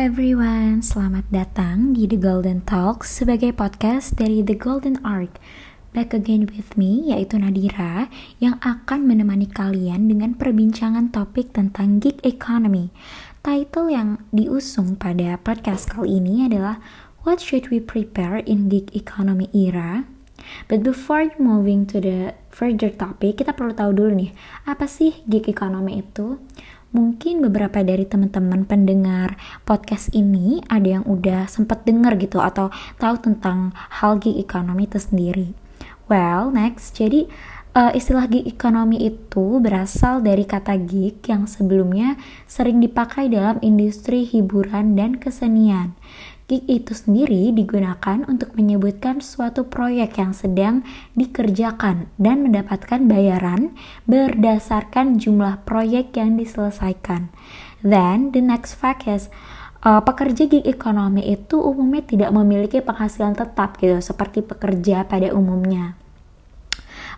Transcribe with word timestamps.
everyone, 0.00 0.80
selamat 0.80 1.28
datang 1.28 1.92
di 1.92 2.08
The 2.08 2.16
Golden 2.16 2.64
Talks 2.64 3.20
sebagai 3.20 3.52
podcast 3.52 4.16
dari 4.16 4.40
The 4.40 4.56
Golden 4.56 4.96
Arc. 5.04 5.36
Back 5.92 6.16
again 6.16 6.48
with 6.48 6.72
me, 6.80 7.12
yaitu 7.12 7.36
Nadira, 7.36 8.08
yang 8.40 8.56
akan 8.64 9.04
menemani 9.04 9.44
kalian 9.44 10.08
dengan 10.08 10.32
perbincangan 10.40 11.12
topik 11.12 11.52
tentang 11.52 12.00
gig 12.00 12.16
economy. 12.24 12.88
Title 13.44 13.92
yang 13.92 14.24
diusung 14.32 14.96
pada 14.96 15.36
podcast 15.36 15.92
kali 15.92 16.16
ini 16.16 16.48
adalah 16.48 16.80
What 17.28 17.44
should 17.44 17.68
we 17.68 17.76
prepare 17.76 18.40
in 18.40 18.72
gig 18.72 18.88
economy 18.96 19.52
era? 19.52 20.08
But 20.72 20.80
before 20.80 21.28
moving 21.36 21.84
to 21.92 22.00
the 22.00 22.32
further 22.48 22.88
topic, 22.88 23.44
kita 23.44 23.52
perlu 23.52 23.76
tahu 23.76 23.92
dulu 23.92 24.16
nih, 24.16 24.32
apa 24.64 24.88
sih 24.88 25.20
gig 25.28 25.44
economy 25.44 26.00
itu? 26.00 26.40
Mungkin 26.90 27.38
beberapa 27.38 27.86
dari 27.86 28.02
teman-teman 28.02 28.66
pendengar 28.66 29.38
podcast 29.62 30.10
ini 30.10 30.58
ada 30.66 30.98
yang 30.98 31.04
udah 31.06 31.46
sempat 31.46 31.86
dengar 31.86 32.18
gitu 32.18 32.42
atau 32.42 32.74
tahu 32.98 33.14
tentang 33.22 33.70
hal 34.02 34.18
gig 34.18 34.34
economy 34.34 34.90
itu 34.90 34.98
sendiri. 34.98 35.54
Well, 36.10 36.50
next, 36.50 36.98
jadi 36.98 37.30
uh, 37.78 37.94
istilah 37.94 38.26
gig 38.26 38.42
economy 38.42 39.06
itu 39.06 39.62
berasal 39.62 40.18
dari 40.18 40.42
kata 40.42 40.74
gig 40.82 41.22
yang 41.30 41.46
sebelumnya 41.46 42.18
sering 42.50 42.82
dipakai 42.82 43.30
dalam 43.30 43.62
industri 43.62 44.26
hiburan 44.26 44.98
dan 44.98 45.22
kesenian. 45.22 45.94
Gig 46.50 46.66
itu 46.66 46.90
sendiri 46.98 47.54
digunakan 47.54 48.26
untuk 48.26 48.58
menyebutkan 48.58 49.22
suatu 49.22 49.70
proyek 49.70 50.18
yang 50.18 50.34
sedang 50.34 50.82
dikerjakan 51.14 52.10
dan 52.18 52.42
mendapatkan 52.42 53.06
bayaran 53.06 53.70
berdasarkan 54.10 55.22
jumlah 55.22 55.62
proyek 55.62 56.18
yang 56.18 56.34
diselesaikan. 56.34 57.30
Then 57.86 58.34
the 58.34 58.42
next 58.42 58.74
fact 58.82 59.06
is 59.06 59.30
uh, 59.86 60.02
pekerja 60.02 60.50
gig 60.50 60.66
ekonomi 60.66 61.22
itu 61.30 61.62
umumnya 61.62 62.02
tidak 62.02 62.34
memiliki 62.34 62.82
penghasilan 62.82 63.38
tetap 63.38 63.78
gitu 63.78 64.02
seperti 64.02 64.42
pekerja 64.42 65.06
pada 65.06 65.30
umumnya. 65.30 65.94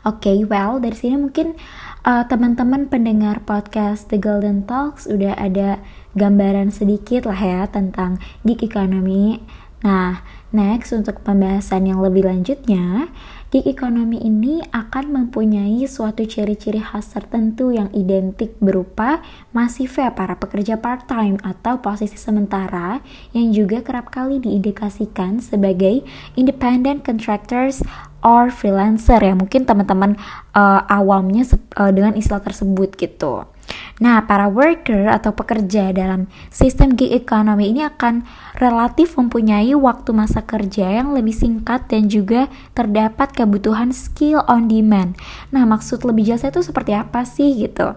Oke, 0.03 0.35
okay, 0.35 0.39
well 0.45 0.77
dari 0.83 0.99
sini 0.99 1.17
mungkin 1.17 1.55
uh, 2.03 2.27
teman-teman 2.27 2.91
pendengar 2.91 3.41
podcast 3.47 4.11
The 4.11 4.19
Golden 4.19 4.67
Talks 4.67 5.07
udah 5.07 5.39
ada 5.39 5.79
gambaran 6.13 6.73
sedikit 6.73 7.29
lah 7.29 7.41
ya 7.41 7.61
tentang 7.69 8.21
gig 8.45 8.61
economy. 8.61 9.41
Nah, 9.83 10.23
next 10.55 10.95
untuk 10.95 11.27
pembahasan 11.27 11.91
yang 11.91 11.99
lebih 11.99 12.23
lanjutnya, 12.23 13.11
gig 13.51 13.67
economy 13.67 14.23
ini 14.23 14.63
akan 14.71 15.11
mempunyai 15.11 15.83
suatu 15.91 16.23
ciri-ciri 16.23 16.79
khas 16.79 17.11
tertentu 17.11 17.75
yang 17.75 17.91
identik 17.91 18.55
berupa 18.63 19.21
masifnya 19.51 20.15
para 20.15 20.39
pekerja 20.39 20.79
part-time 20.79 21.37
atau 21.43 21.83
posisi 21.83 22.15
sementara 22.15 23.03
yang 23.35 23.51
juga 23.51 23.83
kerap 23.83 24.15
kali 24.15 24.39
diindikasikan 24.39 25.43
sebagai 25.43 26.07
independent 26.39 27.03
contractors 27.03 27.83
or 28.23 28.55
freelancer 28.55 29.19
ya 29.19 29.35
mungkin 29.35 29.67
teman-teman 29.67 30.15
uh, 30.55 30.87
awamnya 30.87 31.43
uh, 31.75 31.91
dengan 31.91 32.15
istilah 32.15 32.41
tersebut 32.41 32.95
gitu. 32.95 33.45
Nah, 34.03 34.27
para 34.27 34.51
worker 34.51 35.07
atau 35.07 35.31
pekerja 35.31 35.95
dalam 35.95 36.27
sistem 36.51 36.99
gig 36.99 37.15
economy 37.15 37.71
ini 37.71 37.87
akan 37.87 38.27
relatif 38.59 39.15
mempunyai 39.15 39.79
waktu 39.79 40.11
masa 40.11 40.43
kerja 40.43 40.91
yang 40.91 41.15
lebih 41.15 41.31
singkat 41.31 41.87
dan 41.87 42.11
juga 42.11 42.51
terdapat 42.75 43.31
kebutuhan 43.31 43.95
skill 43.95 44.43
on 44.51 44.67
demand. 44.67 45.15
Nah, 45.55 45.63
maksud 45.63 46.03
lebih 46.03 46.27
jelasnya 46.27 46.51
itu 46.51 46.67
seperti 46.67 46.99
apa 46.99 47.23
sih 47.23 47.55
gitu? 47.55 47.95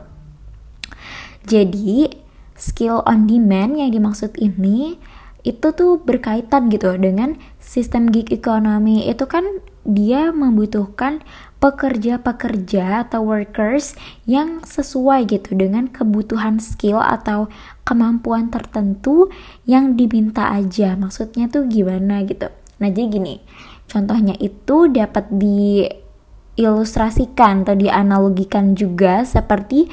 Jadi, 1.50 2.14
skill 2.54 3.02
on 3.10 3.26
demand 3.26 3.74
yang 3.82 3.90
dimaksud 3.90 4.38
ini 4.38 5.02
itu 5.42 5.74
tuh 5.74 6.02
berkaitan 6.02 6.70
gitu 6.70 6.94
dengan 7.02 7.38
sistem 7.58 8.14
gig 8.14 8.30
economy 8.30 9.06
itu 9.10 9.26
kan 9.30 9.46
dia 9.86 10.34
membutuhkan 10.34 11.22
pekerja-pekerja 11.66 13.10
atau 13.10 13.26
workers 13.26 13.98
yang 14.30 14.62
sesuai 14.62 15.26
gitu 15.26 15.58
dengan 15.58 15.90
kebutuhan 15.90 16.62
skill 16.62 17.02
atau 17.02 17.50
kemampuan 17.82 18.54
tertentu 18.54 19.34
yang 19.66 19.98
diminta 19.98 20.54
aja. 20.54 20.94
Maksudnya 20.94 21.50
tuh 21.50 21.66
gimana 21.66 22.22
gitu. 22.22 22.54
Nah, 22.78 22.94
jadi 22.94 23.18
gini. 23.18 23.42
Contohnya 23.90 24.38
itu 24.38 24.94
dapat 24.94 25.26
diilustrasikan 25.34 27.66
atau 27.66 27.74
dianalogikan 27.74 28.78
juga 28.78 29.26
seperti 29.26 29.90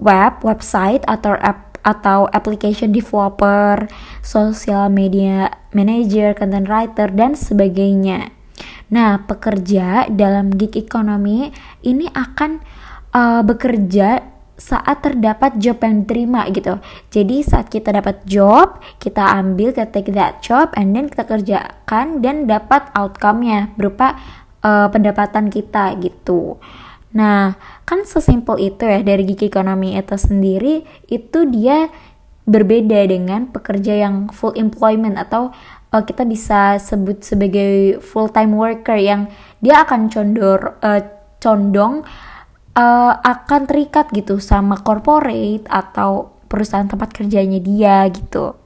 web, 0.00 0.40
website 0.40 1.04
atau 1.04 1.36
app 1.36 1.76
atau 1.84 2.24
application 2.32 2.96
developer, 2.96 3.92
social 4.24 4.88
media 4.88 5.52
manager, 5.76 6.32
content 6.32 6.64
writer 6.64 7.12
dan 7.12 7.36
sebagainya. 7.36 8.33
Nah, 8.94 9.26
pekerja 9.26 10.06
dalam 10.06 10.54
gig 10.54 10.78
economy 10.78 11.50
ini 11.82 12.06
akan 12.14 12.62
uh, 13.10 13.42
bekerja 13.42 14.22
saat 14.54 15.02
terdapat 15.02 15.58
job 15.58 15.82
yang 15.82 16.06
diterima 16.06 16.46
gitu. 16.54 16.78
Jadi 17.10 17.42
saat 17.42 17.66
kita 17.66 17.90
dapat 17.90 18.22
job, 18.22 18.78
kita 19.02 19.34
ambil, 19.34 19.74
kita 19.74 19.90
take 19.90 20.14
that 20.14 20.38
job, 20.38 20.70
and 20.78 20.94
then 20.94 21.10
kita 21.10 21.26
kerjakan 21.26 22.22
dan 22.22 22.46
dapat 22.46 22.86
outcome-nya 22.94 23.74
berupa 23.74 24.14
uh, 24.62 24.86
pendapatan 24.94 25.50
kita 25.50 25.98
gitu. 25.98 26.62
Nah, 27.14 27.58
kan 27.82 28.06
sesimpel 28.06 28.62
itu 28.62 28.86
ya 28.86 29.02
dari 29.02 29.26
gig 29.26 29.42
economy 29.42 29.98
itu 29.98 30.14
sendiri, 30.14 30.86
itu 31.10 31.50
dia 31.50 31.90
berbeda 32.44 33.10
dengan 33.10 33.50
pekerja 33.50 34.06
yang 34.06 34.30
full 34.30 34.54
employment 34.54 35.18
atau 35.18 35.50
uh, 35.94 36.02
kita 36.02 36.26
bisa 36.26 36.82
sebut 36.82 37.22
sebagai 37.22 38.02
full 38.02 38.26
time 38.34 38.58
worker 38.58 38.98
yang 38.98 39.30
dia 39.62 39.86
akan 39.86 40.10
condor 40.10 40.74
uh, 40.82 40.98
condong 41.38 42.02
uh, 42.74 43.12
akan 43.22 43.70
terikat 43.70 44.10
gitu 44.10 44.42
sama 44.42 44.82
corporate 44.82 45.62
atau 45.70 46.34
perusahaan 46.50 46.90
tempat 46.90 47.14
kerjanya 47.14 47.62
dia 47.62 48.10
gitu. 48.10 48.58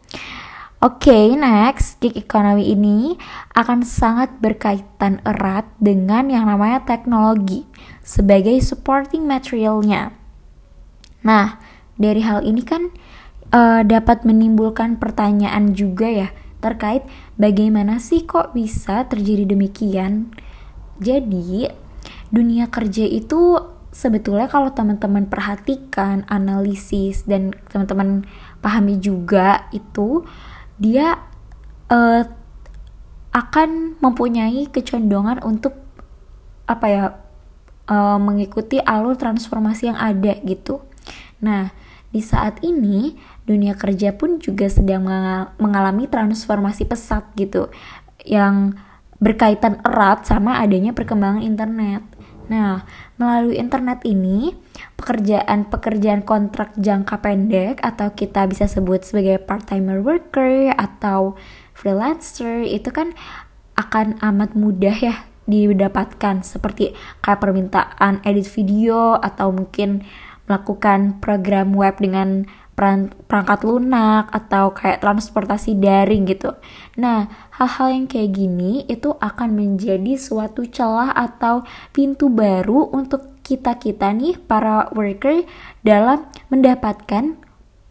Oke, 0.78 1.10
okay, 1.10 1.34
next, 1.34 1.98
gig 1.98 2.14
economy 2.14 2.70
ini 2.70 3.18
akan 3.58 3.82
sangat 3.82 4.30
berkaitan 4.38 5.18
erat 5.26 5.66
dengan 5.82 6.30
yang 6.30 6.46
namanya 6.46 6.86
teknologi 6.86 7.66
sebagai 8.06 8.54
supporting 8.62 9.26
materialnya. 9.26 10.14
Nah, 11.26 11.58
dari 11.98 12.22
hal 12.22 12.46
ini 12.46 12.62
kan 12.62 12.94
uh, 13.50 13.82
dapat 13.82 14.22
menimbulkan 14.22 15.02
pertanyaan 15.02 15.74
juga 15.74 16.06
ya 16.06 16.30
terkait 16.58 17.06
bagaimana 17.38 18.02
sih 18.02 18.26
kok 18.26 18.54
bisa 18.54 19.06
terjadi 19.06 19.54
demikian. 19.54 20.34
Jadi, 20.98 21.70
dunia 22.34 22.66
kerja 22.66 23.06
itu 23.06 23.62
sebetulnya 23.94 24.50
kalau 24.50 24.70
teman-teman 24.74 25.26
perhatikan, 25.26 26.26
analisis 26.28 27.24
dan 27.24 27.54
teman-teman 27.70 28.28
pahami 28.60 28.98
juga 29.00 29.70
itu 29.70 30.26
dia 30.78 31.18
uh, 31.90 32.22
akan 33.32 34.00
mempunyai 34.02 34.70
kecondongan 34.70 35.42
untuk 35.46 35.74
apa 36.68 36.86
ya 36.86 37.04
uh, 37.88 38.18
mengikuti 38.20 38.78
alur 38.82 39.16
transformasi 39.16 39.90
yang 39.90 39.98
ada 39.98 40.36
gitu. 40.44 40.84
Nah, 41.40 41.72
di 42.08 42.24
saat 42.24 42.64
ini 42.64 43.16
dunia 43.44 43.76
kerja 43.76 44.16
pun 44.16 44.40
juga 44.40 44.68
sedang 44.68 45.04
mengalami 45.60 46.08
transformasi 46.08 46.88
pesat 46.88 47.28
gitu 47.36 47.68
yang 48.24 48.76
berkaitan 49.18 49.82
erat 49.82 50.24
sama 50.24 50.62
adanya 50.62 50.94
perkembangan 50.94 51.42
internet. 51.42 52.02
Nah, 52.48 52.88
melalui 53.20 53.60
internet 53.60 54.00
ini, 54.08 54.56
pekerjaan-pekerjaan 54.96 56.24
kontrak 56.24 56.72
jangka 56.80 57.20
pendek 57.20 57.76
atau 57.84 58.16
kita 58.16 58.48
bisa 58.48 58.64
sebut 58.64 59.04
sebagai 59.04 59.36
part-timer 59.44 60.00
worker 60.00 60.72
atau 60.72 61.36
freelancer 61.76 62.64
itu 62.64 62.88
kan 62.88 63.12
akan 63.76 64.16
amat 64.24 64.56
mudah 64.56 64.96
ya 64.96 65.28
didapatkan 65.48 66.44
seperti 66.44 66.92
kayak 67.24 67.40
permintaan 67.40 68.20
edit 68.24 68.48
video 68.52 69.16
atau 69.16 69.48
mungkin 69.48 70.04
melakukan 70.48 71.20
program 71.20 71.76
web 71.76 72.00
dengan 72.00 72.48
perangkat 72.78 73.66
lunak 73.66 74.30
atau 74.30 74.70
kayak 74.70 75.02
transportasi 75.02 75.74
daring 75.82 76.30
gitu. 76.30 76.54
Nah, 76.94 77.26
hal-hal 77.58 77.90
yang 77.90 78.06
kayak 78.06 78.38
gini 78.38 78.86
itu 78.86 79.18
akan 79.18 79.50
menjadi 79.58 80.14
suatu 80.14 80.62
celah 80.62 81.10
atau 81.10 81.66
pintu 81.90 82.30
baru 82.30 82.86
untuk 82.94 83.34
kita-kita 83.42 84.14
nih 84.14 84.38
para 84.38 84.86
worker 84.94 85.42
dalam 85.82 86.30
mendapatkan 86.54 87.34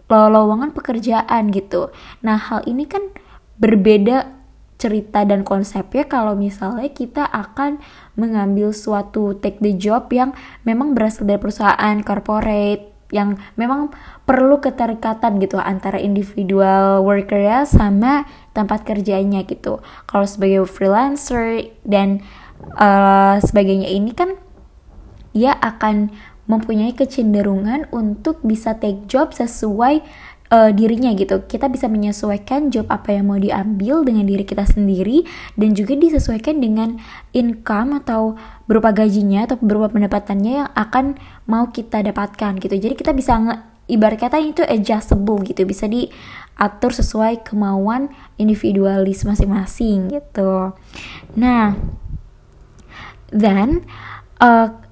lowongan 0.07 0.71
pekerjaan 0.71 1.51
gitu. 1.51 1.91
Nah, 2.23 2.39
hal 2.39 2.63
ini 2.63 2.87
kan 2.87 3.11
berbeda 3.59 4.36
cerita 4.77 5.25
dan 5.25 5.41
konsepnya 5.41 6.05
kalau 6.05 6.37
misalnya 6.37 6.89
kita 6.93 7.25
akan 7.25 7.81
mengambil 8.13 8.69
suatu 8.69 9.33
take 9.37 9.57
the 9.61 9.73
job 9.73 10.09
yang 10.13 10.37
memang 10.63 10.93
berasal 10.93 11.25
dari 11.25 11.41
perusahaan 11.41 11.97
corporate 12.05 12.97
yang 13.09 13.39
memang 13.55 13.89
perlu 14.27 14.59
keterikatan 14.59 15.39
gitu 15.39 15.57
antara 15.57 15.97
individual 15.97 17.01
worker 17.07 17.39
ya 17.39 17.63
sama 17.63 18.27
tempat 18.51 18.83
kerjanya 18.83 19.47
gitu. 19.47 19.79
Kalau 20.05 20.27
sebagai 20.27 20.67
freelancer 20.67 21.71
dan 21.87 22.19
uh, 22.75 23.39
sebagainya 23.39 23.87
ini 23.87 24.11
kan 24.11 24.35
dia 25.31 25.55
akan 25.55 26.11
mempunyai 26.47 26.95
kecenderungan 26.95 27.91
untuk 27.91 28.39
bisa 28.43 28.75
take 28.79 29.07
job 29.11 29.35
sesuai 29.35 30.03
uh, 30.51 30.71
dirinya 30.71 31.11
gitu. 31.15 31.43
Kita 31.45 31.67
bisa 31.67 31.87
menyesuaikan 31.91 32.71
job 32.71 32.87
apa 32.87 33.15
yang 33.15 33.31
mau 33.31 33.39
diambil 33.39 34.03
dengan 34.03 34.27
diri 34.27 34.43
kita 34.47 34.63
sendiri 34.63 35.27
dan 35.59 35.75
juga 35.75 35.95
disesuaikan 35.95 36.59
dengan 36.59 36.99
income 37.35 38.03
atau 38.03 38.35
berupa 38.67 38.91
gajinya 38.91 39.47
atau 39.47 39.57
berupa 39.59 39.91
pendapatannya 39.91 40.53
yang 40.65 40.69
akan 40.75 41.19
mau 41.47 41.71
kita 41.71 42.03
dapatkan 42.03 42.59
gitu. 42.59 42.75
Jadi 42.75 42.93
kita 42.95 43.11
bisa 43.15 43.35
nge 43.39 43.55
ibarat 43.87 44.19
kata 44.19 44.37
itu 44.43 44.61
adjustable 44.67 45.39
gitu, 45.47 45.63
bisa 45.63 45.87
diatur 45.87 46.91
sesuai 46.91 47.47
kemauan 47.47 48.11
individualis 48.35 49.23
masing-masing 49.23 50.11
gitu. 50.11 50.75
Nah, 51.39 51.79
then 53.31 53.87
uh, 54.43 54.86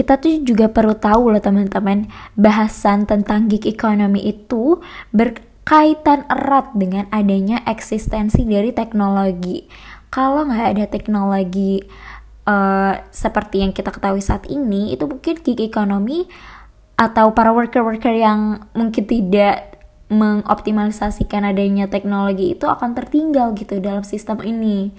kita 0.00 0.16
tuh 0.16 0.40
juga 0.40 0.72
perlu 0.72 0.96
tahu 0.96 1.28
loh 1.28 1.44
teman-teman 1.44 2.08
bahasan 2.32 3.04
tentang 3.04 3.52
gig 3.52 3.68
economy 3.68 4.32
itu 4.32 4.80
berkaitan 5.12 6.24
erat 6.24 6.72
dengan 6.72 7.04
adanya 7.12 7.60
eksistensi 7.68 8.48
dari 8.48 8.72
teknologi 8.72 9.68
kalau 10.08 10.48
nggak 10.48 10.68
ada 10.72 10.84
teknologi 10.88 11.84
uh, 12.48 12.96
seperti 13.12 13.60
yang 13.60 13.76
kita 13.76 13.92
ketahui 13.92 14.24
saat 14.24 14.48
ini 14.48 14.96
itu 14.96 15.04
mungkin 15.04 15.36
gig 15.44 15.60
economy 15.60 16.24
atau 16.96 17.36
para 17.36 17.52
worker-worker 17.52 18.16
yang 18.16 18.64
mungkin 18.72 19.04
tidak 19.04 19.76
mengoptimalisasikan 20.08 21.44
adanya 21.44 21.92
teknologi 21.92 22.56
itu 22.56 22.64
akan 22.66 22.96
tertinggal 22.96 23.54
gitu 23.54 23.78
dalam 23.78 24.02
sistem 24.02 24.42
ini. 24.42 24.90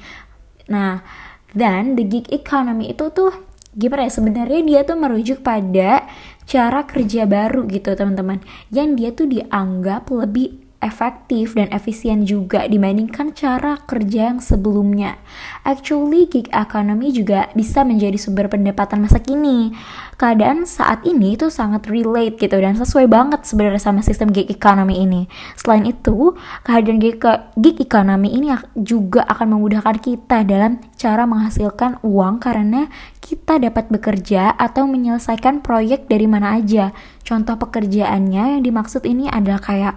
Nah, 0.71 1.03
dan 1.51 2.00
the 2.00 2.07
gig 2.07 2.31
economy 2.31 2.95
itu 2.95 3.12
tuh 3.12 3.50
gimana 3.72 4.08
ya 4.08 4.12
sebenarnya 4.12 4.62
dia 4.68 4.80
tuh 4.84 4.98
merujuk 5.00 5.40
pada 5.42 6.06
cara 6.46 6.84
kerja 6.86 7.26
baru 7.26 7.66
gitu 7.68 7.96
teman-teman. 7.96 8.44
Yang 8.70 8.90
dia 8.98 9.10
tuh 9.16 9.28
dianggap 9.32 10.12
lebih 10.12 10.61
efektif 10.81 11.54
dan 11.54 11.69
efisien 11.69 12.25
juga 12.25 12.66
dibandingkan 12.66 13.38
cara 13.38 13.78
kerja 13.86 14.33
yang 14.33 14.42
sebelumnya. 14.42 15.22
Actually, 15.62 16.25
gig 16.25 16.50
economy 16.50 17.13
juga 17.13 17.54
bisa 17.54 17.86
menjadi 17.86 18.18
sumber 18.18 18.50
pendapatan 18.50 19.06
masa 19.06 19.22
kini. 19.22 19.72
Keadaan 20.18 20.66
saat 20.66 21.06
ini 21.06 21.38
itu 21.38 21.54
sangat 21.54 21.86
relate 21.86 22.38
gitu 22.42 22.57
dan 22.57 22.74
sesuai 22.78 23.06
banget 23.06 23.45
sebenarnya 23.45 23.81
sama 23.81 24.01
sistem 24.01 24.33
gig 24.33 24.50
economy 24.50 25.06
ini. 25.06 25.30
Selain 25.54 25.86
itu, 25.86 26.33
kehadiran 26.66 26.98
gig, 26.98 27.22
gig 27.62 27.77
economy 27.77 28.34
ini 28.34 28.50
juga 28.74 29.22
akan 29.30 29.57
memudahkan 29.57 30.01
kita 30.01 30.42
dalam 30.45 30.81
cara 30.98 31.30
menghasilkan 31.30 32.01
uang 32.01 32.42
karena 32.42 32.89
kita 33.22 33.62
dapat 33.62 33.88
bekerja 33.94 34.57
atau 34.57 34.89
menyelesaikan 34.89 35.62
proyek 35.62 36.10
dari 36.10 36.25
mana 36.25 36.57
aja. 36.57 36.89
Contoh 37.22 37.56
pekerjaannya 37.56 38.57
yang 38.57 38.63
dimaksud 38.66 39.06
ini 39.06 39.30
adalah 39.30 39.62
kayak 39.62 39.95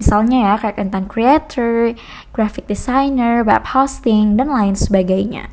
Misalnya 0.00 0.52
ya 0.52 0.54
kayak 0.60 0.78
tentang 0.80 1.04
creator, 1.10 1.96
graphic 2.32 2.70
designer, 2.70 3.42
web 3.42 3.64
hosting, 3.72 4.38
dan 4.40 4.48
lain 4.48 4.76
sebagainya. 4.78 5.52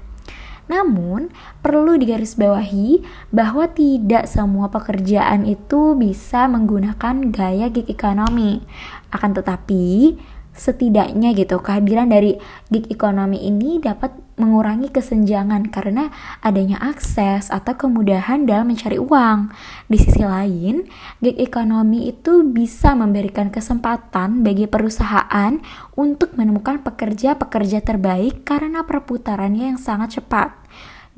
Namun, 0.69 1.33
perlu 1.65 1.97
digarisbawahi 1.97 3.01
bahwa 3.33 3.65
tidak 3.73 4.29
semua 4.29 4.69
pekerjaan 4.69 5.49
itu 5.49 5.97
bisa 5.97 6.45
menggunakan 6.45 7.33
gaya 7.33 7.73
gig 7.73 7.89
economy. 7.89 8.61
Akan 9.09 9.33
tetapi, 9.33 10.13
setidaknya 10.53 11.33
gitu 11.33 11.57
kehadiran 11.57 12.13
dari 12.13 12.37
gig 12.69 12.85
economy 12.93 13.41
ini 13.41 13.81
dapat 13.81 14.13
mengurangi 14.39 14.89
kesenjangan 14.89 15.67
karena 15.69 16.09
adanya 16.39 16.79
akses 16.79 17.51
atau 17.51 17.75
kemudahan 17.75 18.47
dalam 18.47 18.71
mencari 18.71 18.95
uang. 18.95 19.51
Di 19.91 19.97
sisi 19.99 20.23
lain, 20.23 20.87
gig 21.19 21.37
economy 21.37 22.09
itu 22.09 22.47
bisa 22.47 22.95
memberikan 22.95 23.51
kesempatan 23.51 24.41
bagi 24.41 24.65
perusahaan 24.65 25.59
untuk 25.99 26.33
menemukan 26.39 26.81
pekerja-pekerja 26.81 27.83
terbaik 27.83 28.47
karena 28.47 28.87
perputarannya 28.87 29.75
yang 29.75 29.79
sangat 29.79 30.17
cepat. 30.17 30.55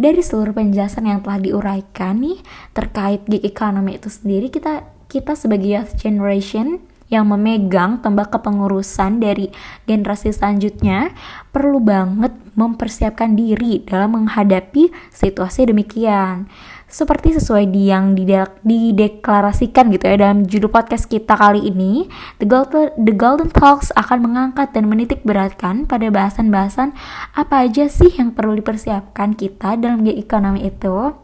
Dari 0.01 0.25
seluruh 0.25 0.57
penjelasan 0.57 1.05
yang 1.05 1.21
telah 1.21 1.37
diuraikan 1.37 2.25
nih 2.25 2.41
terkait 2.73 3.21
gig 3.29 3.45
economy 3.45 4.01
itu 4.01 4.09
sendiri 4.09 4.49
kita 4.49 4.89
kita 5.05 5.37
sebagai 5.37 5.69
youth 5.69 5.93
generation 5.99 6.81
yang 7.11 7.27
memegang 7.27 7.99
tembak 7.99 8.31
kepengurusan 8.31 9.19
dari 9.19 9.51
generasi 9.83 10.31
selanjutnya 10.31 11.11
perlu 11.51 11.83
banget 11.83 12.31
mempersiapkan 12.61 13.33
diri 13.33 13.81
dalam 13.81 14.13
menghadapi 14.13 14.93
situasi 15.09 15.65
demikian. 15.73 16.45
Seperti 16.91 17.33
sesuai 17.39 17.71
di 17.71 17.87
yang 17.87 18.13
dideklarasikan 18.61 19.95
gitu 19.95 20.11
ya 20.11 20.19
dalam 20.19 20.43
judul 20.43 20.69
podcast 20.69 21.07
kita 21.07 21.39
kali 21.39 21.71
ini, 21.71 22.05
The 22.37 22.45
Golden, 22.45 22.91
The 22.99 23.15
Golden 23.15 23.49
Talks 23.49 23.95
akan 23.95 24.27
mengangkat 24.27 24.75
dan 24.75 24.91
menitik 24.91 25.23
beratkan 25.25 25.87
pada 25.87 26.11
bahasan-bahasan 26.11 26.91
apa 27.33 27.65
aja 27.65 27.87
sih 27.87 28.11
yang 28.19 28.35
perlu 28.35 28.59
dipersiapkan 28.59 29.39
kita 29.39 29.79
dalam 29.79 30.03
gig 30.03 30.19
economy 30.19 30.67
itu. 30.67 31.15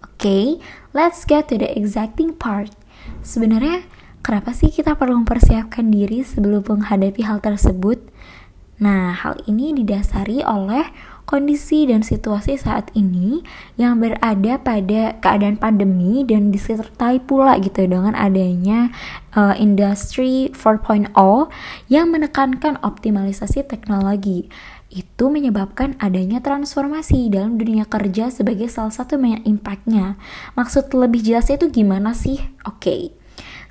Oke, 0.00 0.16
okay, 0.16 0.44
let's 0.96 1.28
get 1.28 1.46
to 1.52 1.60
the 1.60 1.68
exacting 1.76 2.32
part. 2.32 2.72
Sebenarnya 3.20 3.84
Kenapa 4.20 4.52
sih 4.52 4.68
kita 4.68 5.00
perlu 5.00 5.16
mempersiapkan 5.24 5.88
diri 5.88 6.20
sebelum 6.20 6.60
menghadapi 6.60 7.24
hal 7.24 7.40
tersebut? 7.40 8.04
Nah, 8.80 9.12
hal 9.12 9.36
ini 9.44 9.76
didasari 9.76 10.40
oleh 10.40 10.88
kondisi 11.30 11.86
dan 11.86 12.02
situasi 12.02 12.58
saat 12.58 12.90
ini 12.98 13.46
yang 13.78 14.02
berada 14.02 14.58
pada 14.58 15.14
keadaan 15.22 15.54
pandemi 15.60 16.26
dan 16.26 16.50
disertai 16.50 17.22
pula 17.22 17.54
gitu 17.62 17.86
dengan 17.86 18.18
adanya 18.18 18.90
uh, 19.38 19.54
industri 19.54 20.50
4.0 20.50 21.14
yang 21.86 22.10
menekankan 22.10 22.82
optimalisasi 22.82 23.62
teknologi 23.62 24.50
itu 24.90 25.30
menyebabkan 25.30 25.94
adanya 26.02 26.42
transformasi 26.42 27.30
dalam 27.30 27.54
dunia 27.62 27.86
kerja 27.86 28.26
sebagai 28.34 28.66
salah 28.66 28.90
satu 28.90 29.22
main 29.22 29.38
impactnya. 29.46 30.18
Maksud 30.58 30.90
lebih 30.98 31.22
jelasnya 31.22 31.62
itu 31.62 31.70
gimana 31.70 32.10
sih? 32.10 32.42
Oke, 32.66 32.82
okay. 32.82 33.19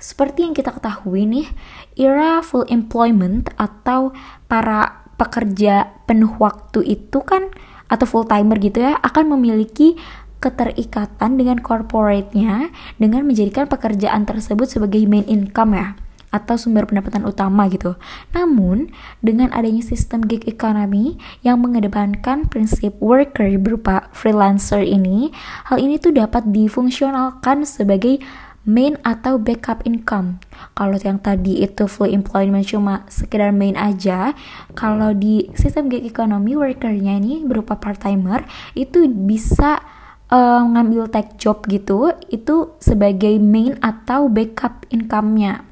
Seperti 0.00 0.48
yang 0.48 0.56
kita 0.56 0.72
ketahui 0.72 1.28
nih, 1.28 1.46
era 1.92 2.40
full 2.40 2.64
employment 2.72 3.52
atau 3.60 4.16
para 4.48 5.04
pekerja 5.20 5.92
penuh 6.08 6.32
waktu 6.40 6.80
itu 6.88 7.20
kan 7.20 7.52
atau 7.92 8.08
full 8.08 8.24
timer 8.24 8.56
gitu 8.56 8.80
ya 8.80 8.96
akan 9.04 9.36
memiliki 9.36 10.00
keterikatan 10.40 11.36
dengan 11.36 11.60
corporate-nya 11.60 12.72
dengan 12.96 13.28
menjadikan 13.28 13.68
pekerjaan 13.68 14.24
tersebut 14.24 14.64
sebagai 14.64 15.04
main 15.04 15.28
income 15.28 15.76
ya 15.76 15.92
atau 16.30 16.54
sumber 16.54 16.86
pendapatan 16.86 17.26
utama 17.26 17.66
gitu. 17.66 17.98
Namun, 18.30 18.94
dengan 19.18 19.50
adanya 19.50 19.82
sistem 19.82 20.22
gig 20.22 20.46
economy 20.46 21.18
yang 21.42 21.58
mengedepankan 21.58 22.46
prinsip 22.46 22.94
worker 23.02 23.50
berupa 23.58 24.08
freelancer 24.14 24.80
ini, 24.80 25.34
hal 25.66 25.82
ini 25.82 25.98
tuh 25.98 26.14
dapat 26.14 26.46
difungsionalkan 26.54 27.66
sebagai 27.66 28.22
main 28.68 29.00
atau 29.00 29.40
backup 29.40 29.80
income. 29.88 30.36
Kalau 30.76 31.00
yang 31.00 31.16
tadi 31.16 31.64
itu 31.64 31.88
full 31.88 32.12
employment 32.12 32.68
cuma 32.68 33.08
sekedar 33.08 33.50
main 33.56 33.72
aja, 33.78 34.36
kalau 34.76 35.16
di 35.16 35.48
sistem 35.56 35.88
gig 35.88 36.04
economy 36.04 36.54
workernya 36.56 37.16
ini 37.16 37.40
berupa 37.44 37.80
part 37.80 38.00
timer 38.00 38.44
itu 38.76 39.08
bisa 39.08 39.80
uh, 40.28 40.60
ngambil 40.60 41.08
tech 41.08 41.40
job 41.40 41.64
gitu, 41.72 42.12
itu 42.28 42.76
sebagai 42.78 43.40
main 43.40 43.80
atau 43.80 44.28
backup 44.28 44.84
income-nya. 44.92 45.64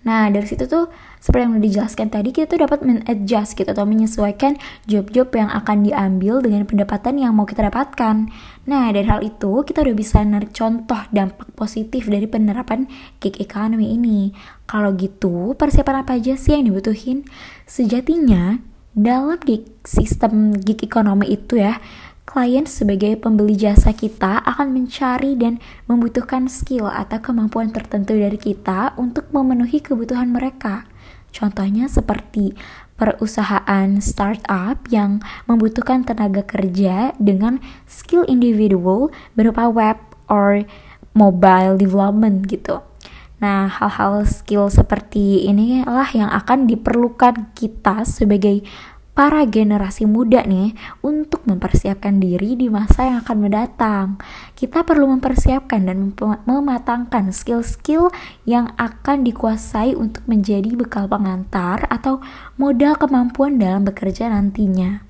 Nah, 0.00 0.32
dari 0.32 0.48
situ 0.48 0.64
tuh 0.64 0.88
seperti 1.20 1.44
yang 1.44 1.52
udah 1.52 1.64
dijelaskan 1.68 2.08
tadi, 2.08 2.32
kita 2.32 2.48
tuh 2.48 2.64
dapat 2.64 2.80
men-adjust 2.80 3.52
gitu 3.52 3.68
atau 3.68 3.84
menyesuaikan 3.84 4.56
job-job 4.88 5.28
yang 5.36 5.52
akan 5.52 5.84
diambil 5.84 6.40
dengan 6.40 6.64
pendapatan 6.64 7.20
yang 7.20 7.36
mau 7.36 7.44
kita 7.44 7.68
dapatkan. 7.68 8.32
Nah, 8.64 8.88
dari 8.88 9.04
hal 9.04 9.20
itu, 9.20 9.60
kita 9.60 9.84
udah 9.84 9.92
bisa 9.92 10.24
narik 10.24 10.56
contoh 10.56 10.96
dampak 11.12 11.52
positif 11.52 12.08
dari 12.08 12.24
penerapan 12.24 12.88
gig 13.20 13.36
economy 13.36 14.00
ini. 14.00 14.32
Kalau 14.64 14.96
gitu, 14.96 15.52
persiapan 15.60 16.08
apa 16.08 16.16
aja 16.16 16.40
sih 16.40 16.56
yang 16.56 16.72
dibutuhin? 16.72 17.28
Sejatinya, 17.68 18.56
dalam 18.96 19.36
gig 19.44 19.68
sistem 19.84 20.56
gig 20.56 20.80
economy 20.80 21.36
itu 21.36 21.60
ya, 21.60 21.84
klien 22.24 22.64
sebagai 22.64 23.20
pembeli 23.20 23.60
jasa 23.60 23.92
kita 23.92 24.40
akan 24.46 24.72
mencari 24.72 25.36
dan 25.36 25.60
membutuhkan 25.84 26.48
skill 26.48 26.88
atau 26.88 27.20
kemampuan 27.20 27.74
tertentu 27.74 28.16
dari 28.16 28.38
kita 28.40 28.96
untuk 28.96 29.28
memenuhi 29.34 29.84
kebutuhan 29.84 30.32
mereka. 30.32 30.88
Contohnya 31.30 31.86
seperti 31.86 32.52
perusahaan 33.00 33.96
startup 34.04 34.76
yang 34.92 35.24
membutuhkan 35.48 36.04
tenaga 36.04 36.44
kerja 36.44 37.16
dengan 37.16 37.56
skill 37.88 38.28
individual 38.28 39.08
berupa 39.32 39.72
web 39.72 39.96
or 40.28 40.68
mobile 41.16 41.80
development 41.80 42.44
gitu. 42.46 42.84
Nah, 43.40 43.72
hal-hal 43.72 44.28
skill 44.28 44.68
seperti 44.68 45.48
ini 45.48 45.80
lah 45.88 46.12
yang 46.12 46.28
akan 46.28 46.68
diperlukan 46.68 47.56
kita 47.56 48.04
sebagai 48.04 48.60
para 49.20 49.44
generasi 49.44 50.08
muda 50.08 50.48
nih 50.48 50.72
untuk 51.04 51.44
mempersiapkan 51.44 52.16
diri 52.24 52.56
di 52.56 52.72
masa 52.72 53.04
yang 53.04 53.20
akan 53.20 53.36
mendatang. 53.36 54.16
Kita 54.56 54.80
perlu 54.80 55.12
mempersiapkan 55.12 55.84
dan 55.84 56.16
mematangkan 56.48 57.28
skill-skill 57.28 58.08
yang 58.48 58.72
akan 58.80 59.20
dikuasai 59.20 59.92
untuk 59.92 60.24
menjadi 60.24 60.72
bekal 60.72 61.04
pengantar 61.04 61.84
atau 61.92 62.24
modal 62.56 62.96
kemampuan 62.96 63.60
dalam 63.60 63.84
bekerja 63.84 64.32
nantinya. 64.32 65.04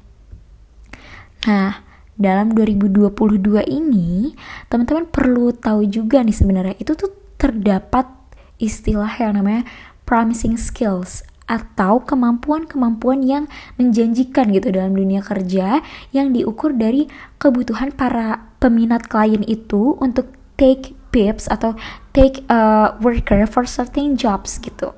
Nah, 1.47 1.79
dalam 2.19 2.51
2022 2.51 3.63
ini, 3.63 4.35
teman-teman 4.67 5.07
perlu 5.07 5.55
tahu 5.55 5.87
juga 5.87 6.27
nih 6.27 6.35
sebenarnya 6.35 6.75
itu 6.83 6.99
tuh 6.99 7.15
terdapat 7.39 8.11
istilah 8.59 9.15
yang 9.23 9.39
namanya 9.39 9.63
promising 10.03 10.59
skills 10.59 11.30
atau 11.51 11.99
kemampuan-kemampuan 12.07 13.27
yang 13.27 13.45
menjanjikan 13.75 14.55
gitu 14.55 14.71
dalam 14.71 14.95
dunia 14.95 15.19
kerja 15.19 15.83
yang 16.15 16.31
diukur 16.31 16.71
dari 16.71 17.11
kebutuhan 17.43 17.91
para 17.91 18.47
peminat 18.63 19.11
klien 19.11 19.43
itu 19.51 19.99
untuk 19.99 20.31
take 20.55 20.95
pips 21.11 21.51
atau 21.51 21.75
take 22.15 22.47
a 22.47 22.95
worker 23.03 23.51
for 23.51 23.67
certain 23.67 24.15
jobs 24.15 24.63
gitu. 24.63 24.95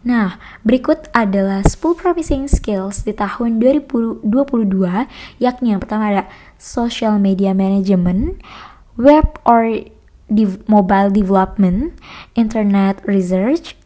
Nah, 0.00 0.40
berikut 0.64 1.12
adalah 1.12 1.60
10 1.60 1.76
promising 1.92 2.48
skills 2.48 3.04
di 3.04 3.12
tahun 3.12 3.60
2022, 3.60 4.24
yakni 5.36 5.76
yang 5.76 5.80
pertama 5.84 6.08
ada 6.08 6.24
social 6.56 7.20
media 7.20 7.52
management, 7.52 8.40
web 8.96 9.28
or 9.44 9.68
dev 10.32 10.64
mobile 10.64 11.12
development, 11.12 11.92
internet 12.32 13.04
research, 13.04 13.76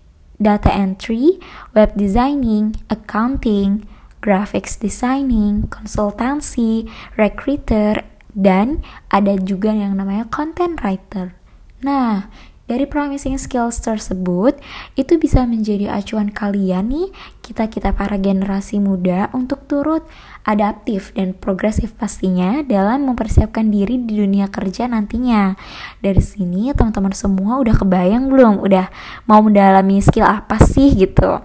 data 0.40 0.70
entry, 0.70 1.38
web 1.72 1.94
designing, 1.94 2.74
accounting, 2.90 3.86
graphics 4.24 4.80
designing, 4.80 5.68
konsultansi, 5.68 6.88
recruiter, 7.20 8.02
dan 8.32 8.82
ada 9.12 9.36
juga 9.38 9.70
yang 9.70 9.94
namanya 9.94 10.26
content 10.32 10.80
writer. 10.82 11.36
Nah, 11.84 12.32
dari 12.64 12.88
promising 12.88 13.36
skills 13.36 13.84
tersebut, 13.84 14.56
itu 14.96 15.20
bisa 15.20 15.44
menjadi 15.44 15.92
acuan 15.92 16.32
kalian 16.32 16.88
nih, 16.88 17.08
kita-kita 17.44 17.92
para 17.92 18.16
generasi 18.16 18.80
muda 18.80 19.28
untuk 19.36 19.68
turut 19.68 20.00
adaptif 20.44 21.10
dan 21.16 21.32
progresif 21.32 21.96
pastinya 21.96 22.60
dalam 22.62 23.08
mempersiapkan 23.08 23.72
diri 23.72 23.96
di 23.96 24.20
dunia 24.20 24.52
kerja 24.52 24.84
nantinya. 24.84 25.56
Dari 26.04 26.20
sini 26.20 26.70
teman-teman 26.76 27.16
semua 27.16 27.58
udah 27.58 27.74
kebayang 27.74 28.28
belum? 28.28 28.60
Udah 28.60 28.92
mau 29.24 29.40
mendalami 29.40 30.04
skill 30.04 30.28
apa 30.28 30.60
sih 30.60 30.92
gitu? 30.92 31.40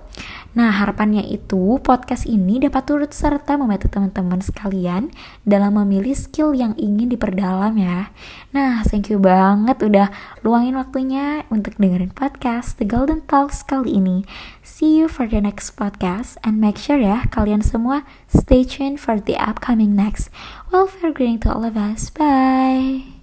Nah, 0.59 0.75
harapannya 0.75 1.23
itu 1.23 1.79
podcast 1.79 2.27
ini 2.27 2.59
dapat 2.59 2.83
turut 2.83 3.15
serta 3.15 3.55
membantu 3.55 3.87
teman-teman 3.87 4.43
sekalian 4.43 5.07
dalam 5.47 5.79
memilih 5.79 6.11
skill 6.11 6.51
yang 6.51 6.75
ingin 6.75 7.07
diperdalam 7.07 7.79
ya. 7.79 8.11
Nah, 8.51 8.83
thank 8.83 9.07
you 9.07 9.23
banget 9.23 9.79
udah 9.79 10.11
luangin 10.43 10.75
waktunya 10.75 11.47
untuk 11.47 11.79
dengerin 11.79 12.11
podcast 12.11 12.75
The 12.75 12.83
Golden 12.83 13.23
Talks 13.23 13.63
kali 13.63 14.03
ini. 14.03 14.27
See 14.59 14.99
you 14.99 15.07
for 15.07 15.31
the 15.31 15.39
next 15.39 15.79
podcast 15.79 16.35
and 16.43 16.59
make 16.59 16.75
sure 16.75 16.99
ya 16.99 17.23
kalian 17.31 17.63
semua 17.63 18.03
stay 18.27 18.67
tuned 18.67 18.99
for 18.99 19.15
the 19.15 19.39
upcoming 19.39 19.95
next. 19.95 20.27
Welfare 20.75 21.15
greeting 21.15 21.39
to 21.47 21.55
all 21.55 21.63
of 21.63 21.79
us. 21.79 22.11
Bye. 22.11 23.18